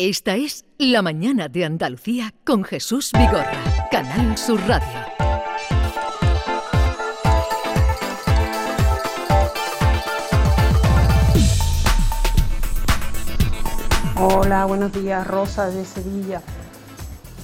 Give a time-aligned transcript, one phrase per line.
[0.00, 4.86] Esta es La Mañana de Andalucía con Jesús Vigorra, Canal Sur Radio.
[14.20, 16.42] Hola, buenos días, Rosa de Sevilla.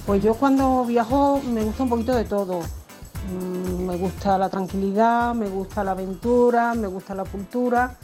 [0.05, 2.61] Pues yo cuando viajo me gusta un poquito de todo.
[2.61, 7.97] Mm, Me gusta la tranquilidad, me gusta la aventura, me gusta la cultura.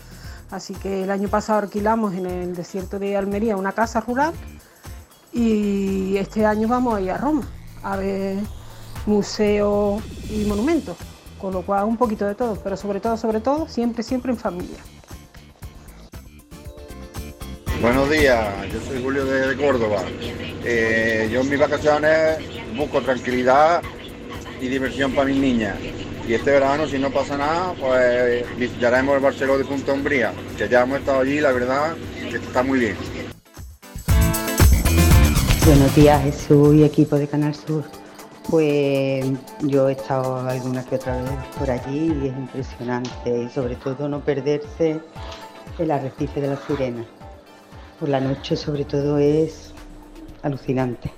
[0.52, 4.34] Así que el año pasado alquilamos en el desierto de Almería una casa rural
[5.32, 7.48] y este año vamos a ir a Roma
[7.84, 8.38] a ver
[9.06, 10.98] museos y monumentos.
[11.40, 14.38] Con lo cual un poquito de todo, pero sobre todo, sobre todo, siempre, siempre en
[14.38, 14.78] familia.
[17.82, 20.04] Buenos días, yo soy Julio de Córdoba.
[20.64, 22.38] Eh, yo en mis vacaciones
[22.78, 23.82] busco tranquilidad
[24.60, 25.78] y diversión para mis niñas.
[26.32, 30.70] Y este verano, si no pasa nada, pues visitaremos el Barceló de Punta Umbría, que
[30.70, 31.94] ya hemos estado allí, la verdad,
[32.30, 32.96] que está muy bien.
[35.66, 37.84] Buenos días Jesús y equipo de Canal Sur.
[38.50, 39.26] Pues
[39.64, 44.08] yo he estado alguna que otra vez por allí y es impresionante y sobre todo
[44.08, 45.02] no perderse
[45.80, 47.06] el arrecife de la sirena.
[48.00, 49.74] Por la noche sobre todo es
[50.44, 51.12] alucinante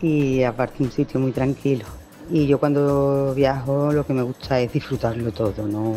[0.00, 1.84] y aparte un sitio muy tranquilo.
[2.32, 5.94] Y yo cuando viajo lo que me gusta es disfrutarlo todo, no,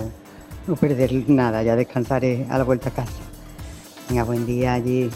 [0.65, 3.21] no perder nada, ya descansaré a la vuelta a casa.
[4.09, 5.11] Venga, buen día allí.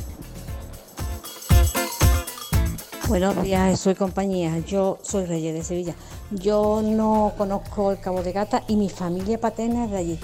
[3.08, 4.60] Buenos días, soy compañía.
[4.60, 5.96] Yo soy Reyes de Sevilla.
[6.30, 10.20] Yo no conozco el Cabo de Gata y mi familia paterna es de allí.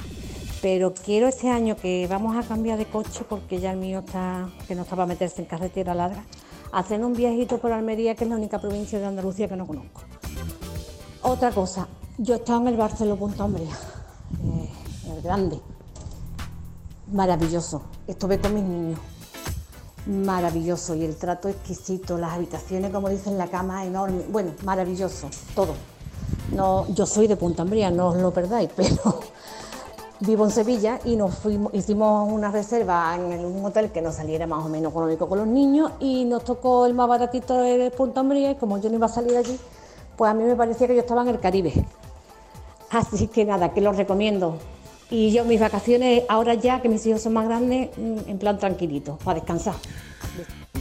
[0.61, 4.47] Pero quiero este año que vamos a cambiar de coche porque ya el mío está,
[4.67, 6.23] que no está para meterse en carretera larga,
[6.71, 10.02] hacer un viajito por Almería, que es la única provincia de Andalucía que no conozco.
[11.25, 13.71] Otra cosa, yo he estado en el Barceló Punta Umbría,
[14.43, 14.69] eh,
[15.09, 15.57] el grande.
[17.13, 17.81] Maravilloso.
[18.07, 18.99] Estuve con mis niños
[20.05, 25.75] maravilloso y el trato exquisito, las habitaciones, como dicen, la cama enorme, bueno, maravilloso, todo.
[26.52, 29.21] No, yo soy de Punta Umbría, no os lo perdáis, pero
[30.19, 34.45] vivo en Sevilla y nos fuimos, hicimos una reserva en un hotel que nos saliera
[34.45, 38.21] más o menos económico con los niños y nos tocó el más baratito de Punta
[38.21, 39.58] Umbría y como yo no iba a salir allí,
[40.17, 41.73] pues a mí me parecía que yo estaba en el Caribe.
[42.89, 44.57] Así que nada, que lo recomiendo.
[45.09, 48.57] Y yo mis vacaciones, ahora ya que mis hijos son más grandes, mm, en plan
[48.57, 49.75] tranquilito, para descansar.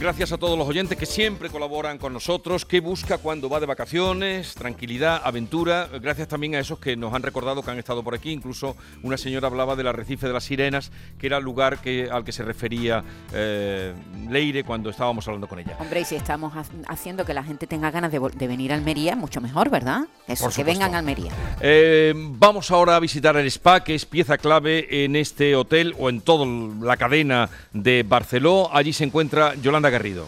[0.03, 3.65] Gracias a todos los oyentes que siempre colaboran con nosotros, que busca cuando va de
[3.65, 5.87] vacaciones, tranquilidad, aventura.
[6.01, 8.29] Gracias también a esos que nos han recordado que han estado por aquí.
[8.31, 12.25] Incluso una señora hablaba del arrecife de las sirenas, que era el lugar que, al
[12.25, 13.01] que se refería
[13.33, 13.93] eh,
[14.29, 15.77] Leire cuando estábamos hablando con ella.
[15.79, 19.15] Hombre, y si estamos ha- haciendo que la gente tenga ganas de, venir a Almería,
[19.15, 20.01] mucho mejor, ¿verdad?
[20.27, 21.31] Eso, que vengan a Almería.
[21.61, 26.09] Eh, vamos ahora a visitar el spa, que es pieza clave en este hotel o
[26.09, 26.45] en toda
[26.85, 28.69] la cadena de Barceló.
[28.75, 30.25] Allí se encuentra Yolanda Garrido.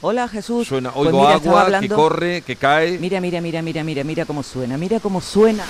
[0.00, 0.66] Hola Jesús.
[0.66, 2.98] Suena, Pues oigo mira, que corre, que cae.
[2.98, 5.64] Mira, mira, mira, mira, mira, mira cómo suena, mira cómo suena.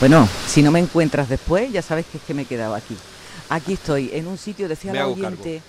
[0.00, 2.96] Bueno, si no me encuentras después, ya sabes que es que me he quedado aquí.
[3.50, 5.62] Aquí estoy, en un sitio, decía Me la oyente,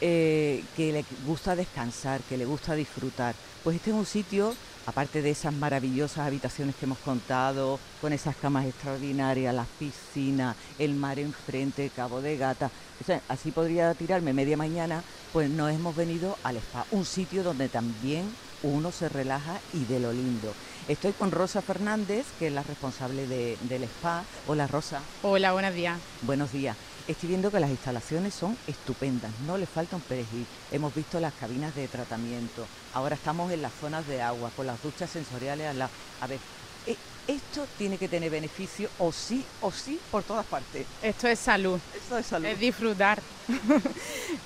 [0.00, 3.34] eh, que le gusta descansar, que le gusta disfrutar.
[3.62, 4.54] Pues este es un sitio,
[4.86, 10.94] aparte de esas maravillosas habitaciones que hemos contado, con esas camas extraordinarias, las piscinas, el
[10.94, 12.70] mar enfrente, Cabo de Gata.
[13.00, 15.02] O sea, así podría tirarme media mañana,
[15.32, 18.24] pues nos hemos venido al spa, un sitio donde también
[18.62, 20.52] uno se relaja y de lo lindo.
[20.88, 24.22] Estoy con Rosa Fernández, que es la responsable de- del spa.
[24.46, 25.00] Hola Rosa.
[25.22, 25.98] Hola, buenos días.
[26.22, 26.76] Buenos días.
[27.08, 30.44] Estoy viendo que las instalaciones son estupendas, no le falta un perejil.
[30.72, 34.82] Hemos visto las cabinas de tratamiento, ahora estamos en las zonas de agua, con las
[34.82, 35.92] duchas sensoriales al lado.
[36.20, 36.40] A ver,
[36.84, 36.96] eh,
[37.28, 40.84] esto tiene que tener beneficio o sí o sí por todas partes.
[41.00, 42.46] Esto es salud, Esto es salud.
[42.46, 43.22] es disfrutar.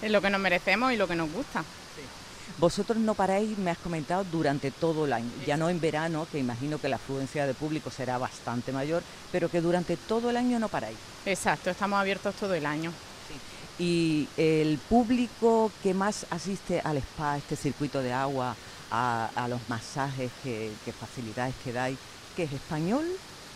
[0.02, 1.64] es lo que nos merecemos y lo que nos gusta.
[2.58, 6.38] Vosotros no paráis, me has comentado, durante todo el año, ya no en verano, que
[6.38, 9.02] imagino que la afluencia de público será bastante mayor,
[9.32, 10.96] pero que durante todo el año no paráis.
[11.24, 12.92] Exacto, estamos abiertos todo el año.
[13.78, 18.54] Y el público que más asiste al spa, a este circuito de agua,
[18.90, 21.98] a, a los masajes, que, que facilidades que dais,
[22.36, 23.06] que es español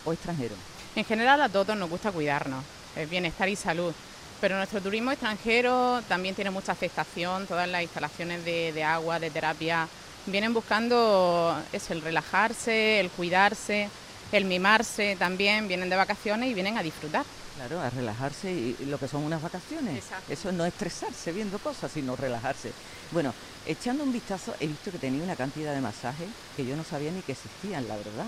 [0.03, 0.55] o extranjero?
[0.95, 2.63] En general a todos nos gusta cuidarnos,
[2.95, 3.93] es bienestar y salud.
[4.41, 9.31] Pero nuestro turismo extranjero también tiene mucha aceptación, todas las instalaciones de, de agua, de
[9.31, 9.87] terapia,
[10.25, 13.89] vienen buscando eso, el relajarse, el cuidarse,
[14.31, 17.25] el mimarse también, vienen de vacaciones y vienen a disfrutar.
[17.55, 19.95] Claro, a relajarse y lo que son unas vacaciones.
[19.95, 20.31] Exacto.
[20.31, 22.73] Eso no estresarse viendo cosas, sino relajarse.
[23.11, 23.33] Bueno,
[23.65, 27.11] echando un vistazo, he visto que tenía una cantidad de masajes que yo no sabía
[27.11, 28.25] ni que existían, la verdad.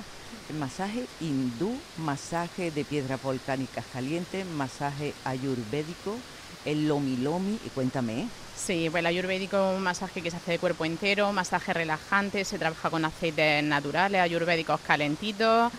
[0.50, 6.18] El masaje hindú, masaje de piedras volcánicas calientes, masaje ayurvédico,
[6.66, 8.28] el lomi lomi, y cuéntame.
[8.56, 12.44] Sí, pues el ayurvédico es un masaje que se hace de cuerpo entero, masaje relajante,
[12.44, 15.72] se trabaja con aceites naturales, ayurvédicos calentitos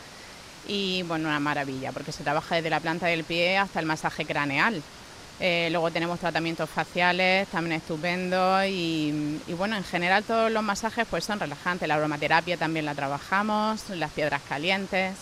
[0.68, 4.24] y bueno, una maravilla, porque se trabaja desde la planta del pie hasta el masaje
[4.24, 4.82] craneal.
[5.40, 11.24] Eh, luego tenemos tratamientos faciales, también estupendos y, bueno, en general todos los masajes pues
[11.24, 11.86] son relajantes.
[11.86, 15.14] La aromaterapia también la trabajamos, las piedras calientes.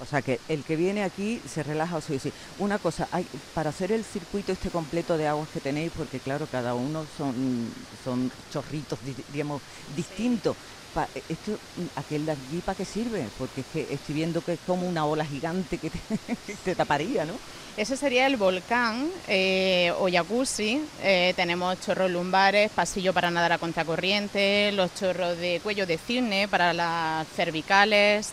[0.00, 2.32] O sea que el que viene aquí se relaja o sí, sí.
[2.58, 3.08] Una cosa,
[3.54, 7.72] para hacer el circuito este completo de aguas que tenéis, porque claro, cada uno son,
[8.04, 8.98] son chorritos,
[9.32, 9.62] digamos,
[9.96, 10.56] distintos.
[10.94, 11.58] Pa, esto,
[11.96, 13.26] ¿Aquel de allí para qué sirve?
[13.36, 15.98] Porque es que estoy viendo que es como una ola gigante que te,
[16.46, 17.34] que te taparía, ¿no?
[17.76, 20.80] Ese sería el volcán eh, o jacuzzi.
[21.02, 26.46] Eh, tenemos chorros lumbares, pasillo para nadar a contracorriente, los chorros de cuello de cisne
[26.46, 28.32] para las cervicales.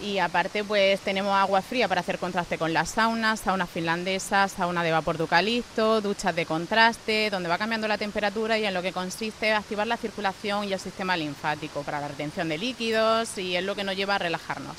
[0.00, 4.82] Y aparte pues tenemos agua fría para hacer contraste con las saunas, sauna finlandesa, sauna
[4.82, 8.82] de vapor de eucalipto, duchas de contraste, donde va cambiando la temperatura y en lo
[8.82, 13.56] que consiste activar la circulación y el sistema linfático para la retención de líquidos y
[13.56, 14.76] es lo que nos lleva a relajarnos.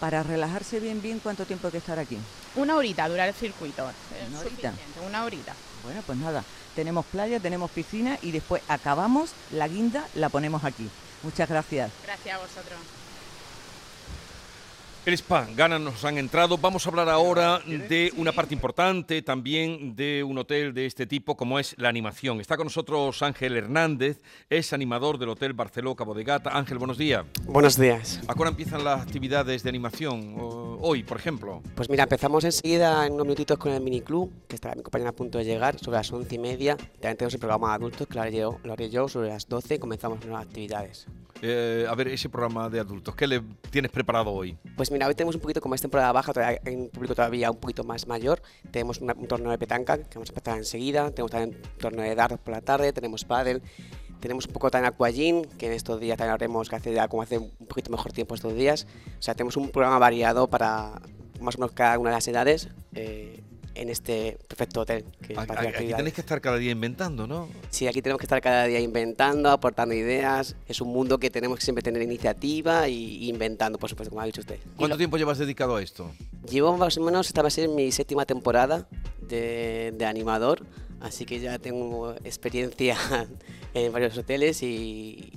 [0.00, 2.18] Para relajarse bien, bien, ¿cuánto tiempo hay que estar aquí?
[2.56, 3.84] Una horita dura el circuito.
[4.28, 4.72] ¿Una horita?
[5.06, 5.54] Una horita.
[5.82, 6.42] Bueno, pues nada,
[6.74, 10.88] tenemos playa, tenemos piscina y después acabamos, la guinda la ponemos aquí.
[11.22, 11.90] Muchas gracias.
[12.04, 12.78] Gracias a vosotros.
[15.06, 16.56] El spa, ganas nos han entrado.
[16.56, 21.36] Vamos a hablar ahora de una parte importante también de un hotel de este tipo
[21.36, 22.40] como es la animación.
[22.40, 26.56] Está con nosotros Ángel Hernández, es animador del Hotel Barceló Cabo de Gata.
[26.56, 27.26] Ángel, buenos días.
[27.44, 28.18] Buenos días.
[28.26, 30.36] ¿A hora empiezan las actividades de animación?
[30.38, 31.62] Hoy, por ejemplo.
[31.74, 35.14] Pues mira, empezamos enseguida en unos minutitos con el miniclub, que estará mi compañera a
[35.14, 36.78] punto de llegar, sobre las once y media.
[36.78, 39.46] También tenemos el programa de adultos, que lo haré yo, lo haré yo sobre las
[39.46, 41.06] 12 y comenzamos con las actividades.
[41.46, 44.56] Eh, a ver, ese programa de adultos, ¿qué le tienes preparado hoy?
[44.78, 47.50] Pues mira, hoy tenemos un poquito, como es temporada baja, todavía hay un público todavía
[47.50, 48.40] un poquito más mayor.
[48.70, 51.10] Tenemos un torneo de petanca, que vamos a empezar enseguida.
[51.10, 53.60] Tenemos también un torneo de dardos por la tarde, tenemos pádel.
[54.20, 57.36] Tenemos un poco también aquagym, que en estos días también haremos que hace como hace
[57.36, 58.86] un poquito mejor tiempo estos días.
[59.18, 61.02] O sea, tenemos un programa variado para
[61.42, 62.70] más o menos cada una de las edades.
[62.94, 63.43] Eh,
[63.74, 65.04] en este perfecto hotel.
[65.26, 67.48] Que aquí, aquí tenéis que estar cada día inventando, ¿no?
[67.70, 70.56] Sí, aquí tenemos que estar cada día inventando, aportando ideas.
[70.68, 74.26] Es un mundo que tenemos que siempre tener iniciativa y inventando, por supuesto, como ha
[74.26, 74.58] dicho usted.
[74.76, 76.10] ¿Cuánto tiempo llevas dedicado a esto?
[76.50, 78.86] Llevo más o menos, esta va a ser mi séptima temporada
[79.20, 80.64] de, de animador,
[81.00, 82.96] así que ya tengo experiencia
[83.74, 85.32] en varios hoteles y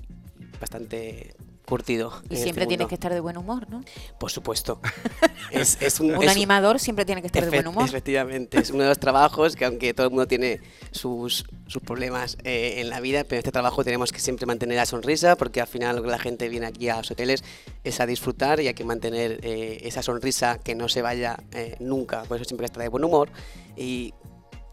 [0.60, 1.36] bastante
[1.68, 2.14] curtido.
[2.30, 3.84] Y en siempre este tienes que estar de buen humor, ¿no?
[4.18, 4.80] Por supuesto.
[5.52, 7.84] es, es un, Un es- animador siempre tiene que estar de buen humor.
[7.84, 10.62] Efectivamente, es uno de los trabajos que aunque todo el mundo tiene
[10.92, 14.78] sus, sus problemas eh, en la vida, pero en este trabajo tenemos que siempre mantener
[14.78, 17.44] la sonrisa porque al final lo que la gente viene aquí a los hoteles
[17.84, 21.76] es a disfrutar y hay que mantener eh, esa sonrisa que no se vaya eh,
[21.80, 23.30] nunca, por eso siempre está de buen humor
[23.76, 24.14] y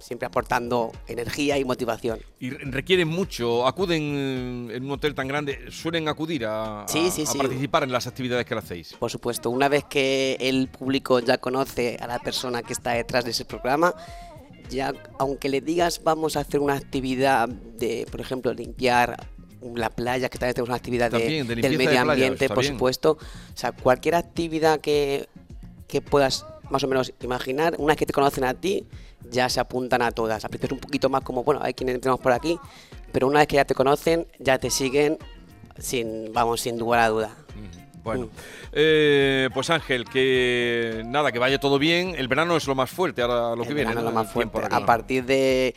[0.04, 2.18] siempre aportando energía y motivación.
[2.38, 7.10] Y re- requieren mucho, acuden en un hotel tan grande, suelen acudir a, a- Sí,
[7.10, 7.38] sí, a sí.
[7.38, 8.92] participar en las actividades que le hacéis.
[8.94, 13.24] Por supuesto, una vez que el público ya conoce a la persona que está detrás
[13.24, 13.94] de ese programa,
[14.68, 19.26] ya aunque le digas vamos a hacer una actividad de, por ejemplo, limpiar
[19.74, 22.54] la playa, que también tenemos una actividad de- de del de medio playa, ambiente, está
[22.54, 22.74] por bien.
[22.74, 23.12] supuesto.
[23.12, 25.26] O sea, cualquier actividad que,
[25.88, 28.86] que puedas más o menos imaginar, una vez que te conocen a ti,
[29.30, 30.44] ya se apuntan a todas.
[30.44, 32.58] Al principio es un poquito más como, bueno, hay quienes entramos por aquí,
[33.12, 35.18] pero una vez que ya te conocen, ya te siguen
[35.78, 37.36] sin, vamos, sin lugar a duda.
[38.02, 38.28] Bueno,
[38.72, 42.14] eh, pues Ángel, que nada, que vaya todo bien.
[42.16, 43.94] El verano es lo más fuerte, ahora lo que viene.
[43.94, 44.02] ¿no?
[44.02, 44.60] lo más fuerte.
[44.70, 45.74] A partir de,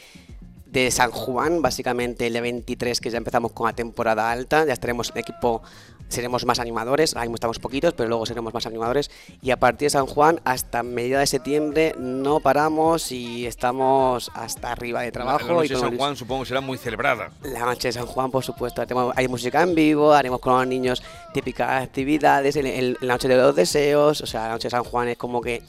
[0.66, 4.74] de San Juan, básicamente el día 23, que ya empezamos con la temporada alta, ya
[4.74, 5.64] estaremos en equipo,
[6.10, 9.12] seremos más animadores, ahora mismo estamos poquitos, pero luego seremos más animadores.
[9.42, 14.72] Y a partir de San Juan, hasta mediados de septiembre, no paramos y estamos hasta
[14.72, 15.48] arriba de trabajo.
[15.48, 17.32] La, noche de San el- Juan supongo que será muy celebrada.
[17.44, 18.84] la noche de San Juan, por supuesto,
[19.16, 23.36] hay música en vivo, haremos con los niños típicas actividades, el- el- la noche de
[23.38, 25.62] los deseos, o sea, la noche de San Juan es como que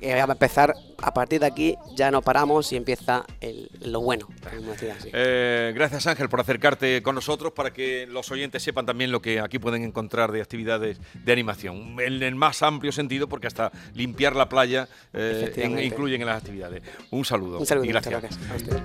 [0.00, 0.74] eh, va a empezar,
[1.04, 4.26] a partir de aquí ya no paramos y empieza el- lo bueno.
[5.12, 9.38] Eh, gracias Ángel por acercarte con nosotros para que los oyentes sepan también lo que
[9.40, 14.34] aquí pueden encontrar de actividades de animación, en el más amplio sentido porque hasta limpiar
[14.34, 16.82] la playa eh, en- incluyen en las actividades.
[17.10, 17.58] Un saludo.
[17.58, 18.38] Un saludo, y gracias.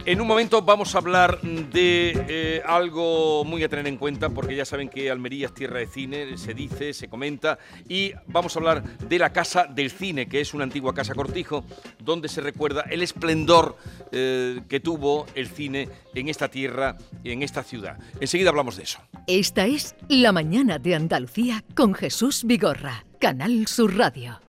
[0.05, 4.55] En un momento vamos a hablar de eh, algo muy a tener en cuenta, porque
[4.55, 7.57] ya saben que Almería es tierra de cine, se dice, se comenta,
[7.88, 11.63] y vamos a hablar de la Casa del Cine, que es una antigua casa cortijo,
[12.09, 13.77] donde se recuerda el esplendor
[14.11, 17.97] eh, que tuvo el cine en esta tierra, en esta ciudad.
[18.19, 18.99] Enseguida hablamos de eso.
[19.27, 24.39] Esta es La mañana de Andalucía con Jesús Vigorra, Canal Sur Radio.